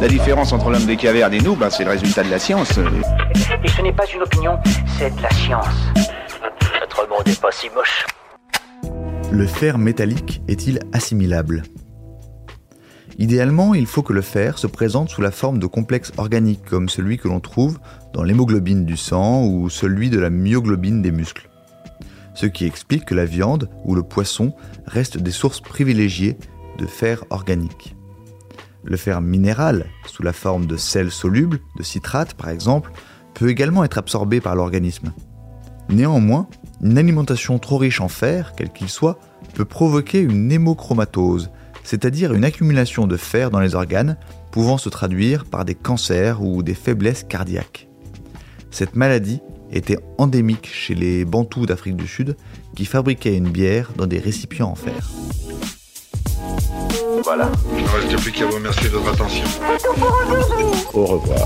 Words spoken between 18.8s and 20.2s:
du sang ou celui de